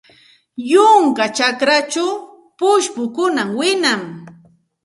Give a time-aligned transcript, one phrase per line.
[0.71, 2.11] Yunka chakrachaw
[2.57, 4.01] pushkukunam wiñan.